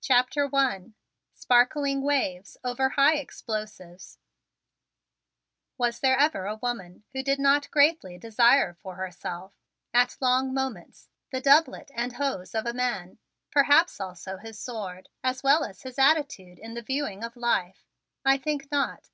[0.00, 0.92] CHAPTER I
[1.34, 4.18] SPARKLING WAVES OVER HIGH EXPLOSIVES
[5.76, 9.52] Was there ever a woman who did not very greatly desire for herself,
[9.92, 13.18] at long moments, the doublet and hose of a man,
[13.50, 17.84] perhaps also his sword, as well as his attitude in the viewing of life?
[18.24, 19.08] I think not.